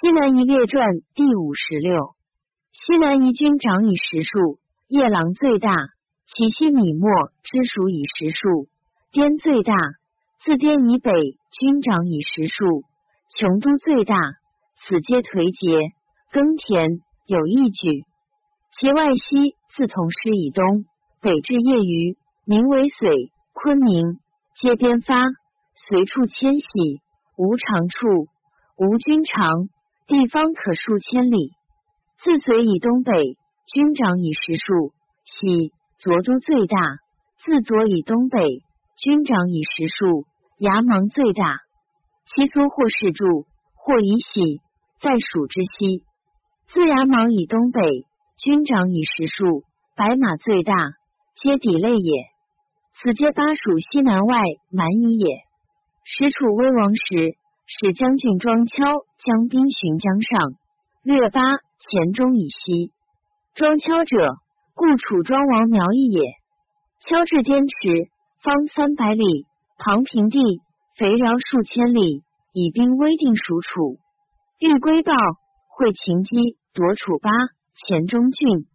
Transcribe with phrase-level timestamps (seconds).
[0.00, 2.16] 西南夷列传第五十六。
[2.72, 5.76] 西南夷军长以十数，夜郎最大，
[6.26, 7.08] 其西米末
[7.44, 8.66] 之属以十数，
[9.12, 9.76] 滇最大，
[10.44, 12.82] 自滇以北军长以十数，
[13.38, 14.16] 琼都最大，
[14.84, 15.94] 此皆颓竭，
[16.32, 18.02] 耕田有一举。
[18.76, 20.86] 其外西自同师以东，
[21.20, 24.18] 北至夜余，名为绥、昆明，
[24.60, 25.14] 皆边发，
[25.88, 27.00] 随处迁徙，
[27.38, 28.26] 无长处，
[28.76, 29.46] 无军长，
[30.06, 31.52] 地方可数千里。
[32.18, 33.36] 自绥以东北，
[33.66, 34.92] 军长以十数，
[35.24, 36.76] 喜左都最大；
[37.40, 38.62] 自左以东北，
[38.96, 40.24] 军长以十数，
[40.58, 41.60] 牙芒最大。
[42.26, 44.60] 其苏或是住，或以喜，
[45.00, 46.04] 在蜀之西。
[46.68, 48.06] 自牙芒以东北，
[48.38, 49.64] 军长以十数，
[49.96, 50.74] 白马最大，
[51.36, 52.24] 皆底类也。
[52.96, 54.40] 此皆巴蜀西南外
[54.70, 55.44] 蛮夷也。
[56.04, 57.36] 时楚威王时，
[57.66, 58.84] 使将军庄敲
[59.24, 60.52] 将兵巡江上，
[61.02, 61.40] 略巴
[61.78, 62.92] 黔中以西。
[63.54, 64.36] 庄敲者，
[64.74, 66.32] 故楚庄王苗裔也。
[67.00, 68.10] 敲至滇池，
[68.42, 69.46] 方三百里，
[69.78, 70.38] 旁平地，
[70.98, 73.98] 肥饶数千里，以兵威定属楚。
[74.58, 75.12] 欲归报，
[75.68, 77.30] 会秦击夺楚巴
[77.86, 78.66] 黔中郡，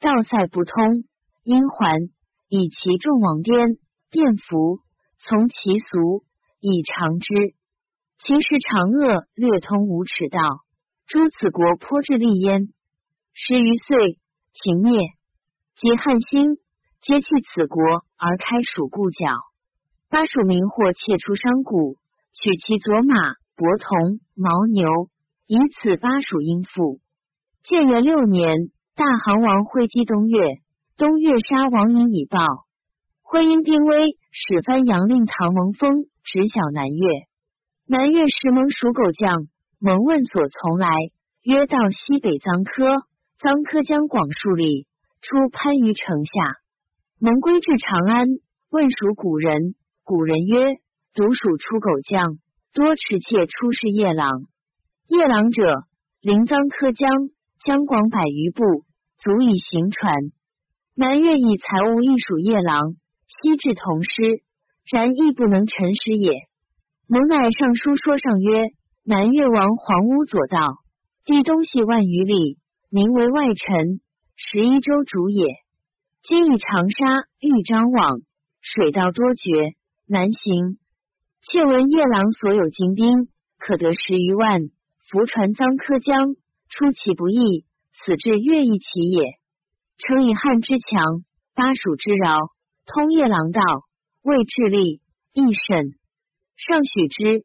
[0.00, 1.04] 道塞不通，
[1.44, 2.00] 因还，
[2.48, 3.76] 以其众往滇，
[4.10, 4.80] 便服，
[5.20, 6.24] 从其俗，
[6.60, 7.57] 以长之。
[8.20, 10.40] 秦时长恶略通无耻道，
[11.06, 12.68] 诸此国颇至利焉。
[13.32, 14.18] 十余岁，
[14.52, 14.98] 秦灭，
[15.76, 16.56] 及汉兴，
[17.00, 17.80] 皆弃此国
[18.16, 19.24] 而开蜀故角。
[20.10, 21.94] 巴蜀民或窃出商贾，
[22.34, 23.14] 取其左马、
[23.54, 25.08] 伯铜、牦牛，
[25.46, 26.98] 以此巴蜀应付。
[27.62, 30.58] 建元六年，大行王会稽东越，
[30.96, 32.40] 东越杀王尹以报。
[33.22, 37.27] 会因兵危，使番阳令唐蒙封直晓南越。
[37.90, 39.48] 南越时，蒙属狗将，
[39.80, 40.90] 蒙问所从来，
[41.42, 42.84] 约到西北臧科。
[43.40, 44.86] 臧科将广数里，
[45.22, 46.60] 出番禺城下。
[47.18, 48.26] 蒙归至长安，
[48.68, 50.74] 问属古人，古人曰：
[51.14, 52.36] 独属出狗将，
[52.74, 54.42] 多持妾出仕夜郎。
[55.06, 55.84] 夜郎者，
[56.20, 57.08] 临臧科江，
[57.64, 58.84] 江广百余步，
[59.16, 60.12] 足以行船。
[60.94, 62.96] 南越以财物亦属夜郎，
[63.40, 64.42] 西至同师，
[64.92, 66.47] 然亦不能陈师也。
[67.10, 68.66] 蒙乃上书说上曰：
[69.02, 70.76] 南越王黄屋左道，
[71.24, 72.58] 地东西万余里，
[72.90, 74.02] 名为外臣，
[74.36, 75.54] 十一州主也。
[76.22, 77.06] 今以长沙、
[77.40, 78.20] 豫章往，
[78.60, 79.72] 水道多绝，
[80.06, 80.76] 难行。
[81.40, 84.68] 窃闻夜郎所有精兵，可得十余万，
[85.08, 86.34] 浮船臧科江，
[86.68, 87.64] 出其不意，
[88.04, 89.38] 此至越邑其也。
[89.96, 91.24] 诚以汉之强，
[91.54, 92.36] 巴蜀之饶，
[92.84, 93.62] 通夜郎道，
[94.20, 95.00] 为智力，
[95.32, 95.94] 亦甚。
[96.58, 97.44] 上许之，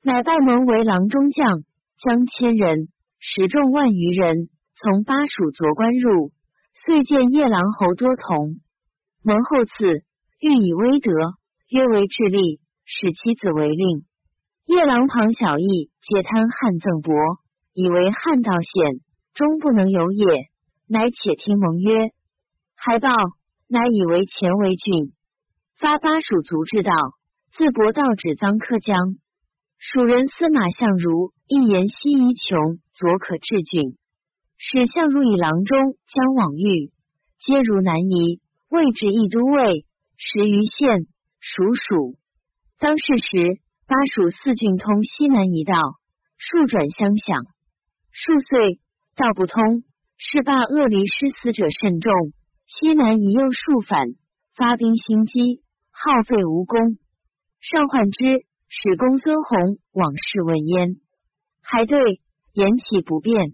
[0.00, 1.64] 乃拜蒙为郎中将，
[1.98, 2.86] 将千人，
[3.18, 6.30] 十众万余人，从巴蜀左关入，
[6.72, 8.60] 遂见夜郎侯多同。
[9.24, 10.04] 蒙后赐，
[10.38, 11.10] 欲以威德，
[11.68, 14.04] 约为智力，使其子为令。
[14.66, 17.40] 夜郎庞小义皆贪汉赠帛，
[17.72, 19.00] 以为汉道险，
[19.34, 20.26] 终不能有也。
[20.86, 22.12] 乃且听蒙曰：
[22.76, 23.10] 还报，
[23.66, 25.12] 乃以为前为郡，
[25.76, 26.92] 发巴蜀卒之道。
[27.56, 29.14] 自博道指臧克江，
[29.78, 33.94] 蜀人司马相如一言西夷穷，左可治郡。
[34.58, 36.90] 使相如以郎中将往豫，
[37.38, 41.06] 皆如南夷，位置一都尉，十余县
[41.38, 42.18] 属蜀。
[42.80, 45.78] 当世时，巴蜀四郡通西南夷道，
[46.36, 47.46] 数转相向。
[48.10, 48.80] 数岁
[49.14, 49.84] 道不通，
[50.18, 52.12] 是罢恶离失死者甚众。
[52.66, 54.08] 西南夷又数反，
[54.56, 55.62] 发兵兴击，
[55.92, 56.98] 耗费无功。
[57.64, 60.96] 上患之，使公孙弘往事问焉，
[61.62, 62.20] 还对
[62.52, 63.52] 言起不便。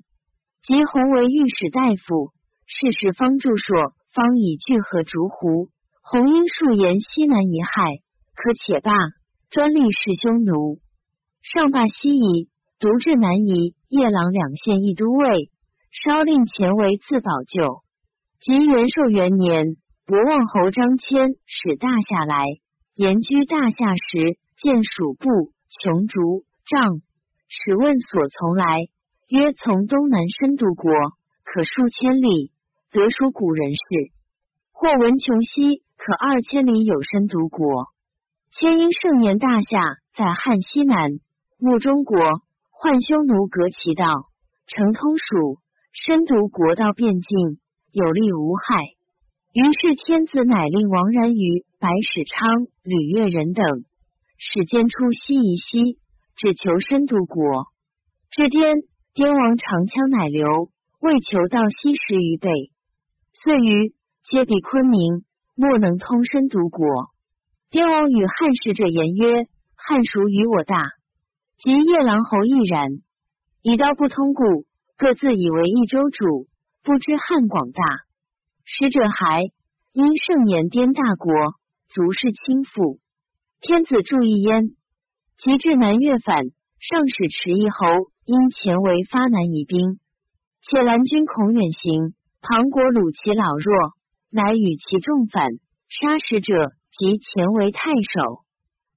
[0.64, 2.32] 及弘为御史大夫，
[2.66, 5.68] 事事方著说，方以聚合逐胡。
[6.02, 7.98] 弘因数言西南一害，
[8.34, 8.90] 可且罢，
[9.48, 10.80] 专立弑匈奴。
[11.40, 12.48] 上罢西夷，
[12.80, 15.52] 独至南夷，夜郎两县一都尉，
[15.92, 17.84] 稍令前为自保救。
[18.40, 22.44] 及元寿元年，博望侯张骞使大下来。
[22.94, 27.00] 言居大夏时，见蜀部穷竹杖，
[27.48, 28.88] 使问所从来，
[29.28, 30.92] 曰从东南深度国，
[31.44, 32.50] 可数千里，
[32.90, 33.80] 得属古人士。
[34.72, 37.86] 或闻穷西可二千里有深度国。
[38.52, 39.78] 千因盛年大夏
[40.14, 41.12] 在汉西南，
[41.58, 42.18] 牧中国，
[42.70, 44.04] 患匈奴隔其道，
[44.66, 45.58] 成通蜀
[45.92, 47.60] 深度国道边境，
[47.92, 48.84] 有利无害。
[49.52, 53.64] 于是天子乃令王然于白史昌、吕越人等，
[54.36, 55.98] 使兼出西夷西，
[56.36, 57.68] 只求深度国。
[58.30, 58.82] 至滇，
[59.14, 60.44] 滇王长枪乃流，
[61.00, 62.50] 为求道西十余倍。
[63.32, 63.94] 遂于
[64.24, 65.24] 皆比昆明，
[65.56, 66.86] 莫能通身独国。
[67.70, 70.76] 滇王与汉使者言曰：“汉孰与我大，
[71.56, 72.90] 及夜郎侯亦然。
[73.62, 74.66] 以道不通故，
[74.98, 76.46] 各自以为一州主，
[76.82, 77.82] 不知汉广大。
[78.66, 79.44] 使者还
[79.92, 81.32] 因盛言滇大国，
[81.90, 82.98] 足是倾覆。
[83.60, 84.76] 天子注意焉。
[85.36, 86.44] 及至南越反，
[86.78, 87.76] 上使迟一侯
[88.24, 90.00] 因前为发南夷兵，
[90.62, 93.94] 且蓝军恐远行，庞国虏其老弱，
[94.30, 95.46] 乃与其众反，
[95.88, 98.42] 杀使者。”及前为太守，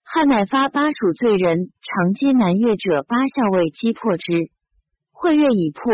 [0.03, 4.49] 汉乃发巴蜀罪人长击南越者八校尉击破之。
[5.11, 5.93] 会月已破，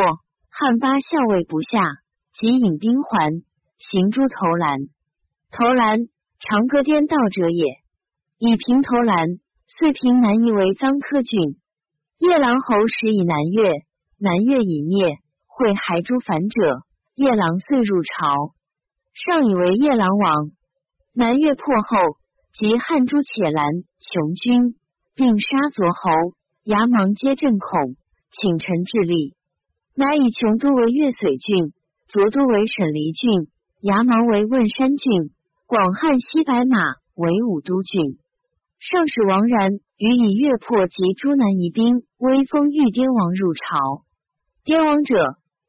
[0.50, 1.84] 汉八校尉不下，
[2.34, 3.44] 即引兵还，
[3.80, 4.80] 行诸投兰。
[5.52, 6.08] 投兰，
[6.40, 7.66] 长歌颠倒者也。
[8.38, 9.28] 以平投兰，
[9.68, 11.60] 遂平南夷为臧科郡。
[12.18, 13.84] 夜郎侯时以南越，
[14.18, 16.84] 南越已灭，会还诸反者，
[17.16, 18.56] 夜郎遂入朝，
[19.14, 20.52] 上以为夜郎王。
[21.14, 21.98] 南越破后，
[22.54, 23.66] 及汉诸且兰、
[24.00, 24.76] 琼军，
[25.16, 26.34] 并杀左侯、
[26.64, 27.96] 牙芒皆震恐，
[28.32, 29.36] 请臣致力，
[29.94, 31.74] 乃以琼都为越绥郡，
[32.08, 33.52] 左都为沈黎郡，
[33.82, 35.32] 牙芒为汶山郡，
[35.70, 38.18] 广汉西白马为武都郡。
[38.80, 44.04] 上使王然予以越破及诸南夷兵，威风御滇王入朝。
[44.66, 45.14] 滇王者，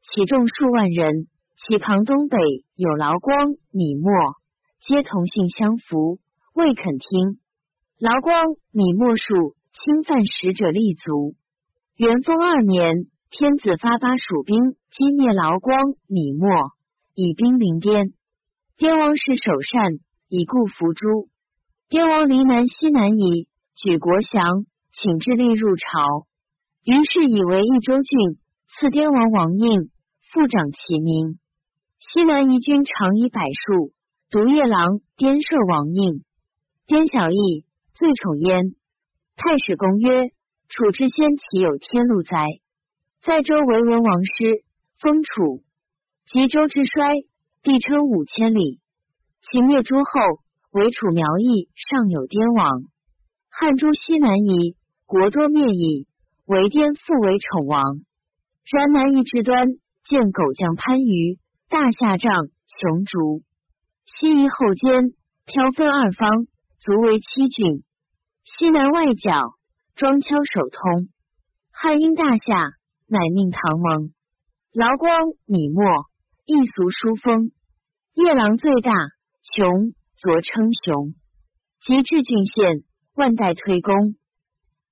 [0.01, 2.39] 其众数万人，其旁东北
[2.75, 4.11] 有劳光、米墨。
[4.81, 6.17] 皆同姓相符，
[6.55, 7.37] 未肯听。
[7.99, 11.35] 劳光、米墨数侵犯使者立足。
[11.95, 14.57] 元丰二年，天子发巴蜀兵
[14.89, 15.77] 击灭劳光、
[16.07, 16.49] 米墨，
[17.13, 18.13] 以兵临滇。
[18.77, 21.29] 滇王是首善，以故伏诛。
[21.89, 26.25] 滇王离南西南夷，举国降，请致力入朝。
[26.83, 28.39] 于是以为益州郡，
[28.69, 29.91] 赐滇王王印，
[30.31, 31.37] 复长其名。
[31.99, 33.93] 西南夷军长以百数。
[34.31, 36.23] 独夜郎颠射王印，
[36.87, 38.63] 颠小义最宠焉。
[39.35, 40.29] 太史公曰：
[40.69, 42.45] 楚之先岂有天禄哉？
[43.21, 44.63] 在周为文王师，
[45.01, 45.63] 封楚。
[46.27, 47.05] 及周之衰，
[47.63, 48.79] 必称五千里。
[49.43, 50.03] 秦灭诸后，
[50.71, 52.83] 为楚苗裔尚有滇王。
[53.49, 54.75] 汉诸西南夷，
[55.05, 56.07] 国多灭矣，
[56.45, 57.83] 为滇复为宠王。
[58.71, 59.67] 然南夷之端，
[60.05, 62.47] 见狗将番禺，大夏帐，
[62.79, 63.43] 雄竹。
[64.05, 65.13] 西夷后间，
[65.45, 66.47] 飘分二方，
[66.79, 67.83] 足为七郡。
[68.43, 69.53] 西南外角，
[69.95, 71.09] 庄丘首通。
[71.71, 72.71] 汉因大夏，
[73.07, 74.11] 乃命唐蒙。
[74.73, 75.83] 劳光、米墨，
[76.45, 77.51] 一俗书风。
[78.13, 78.91] 夜郎最大，
[79.43, 81.13] 穷，昨称雄。
[81.81, 82.83] 及至郡县，
[83.13, 84.15] 万代推功。